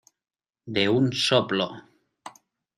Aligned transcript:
de 0.77 0.85
un 0.95 1.05
soplo. 1.27 1.71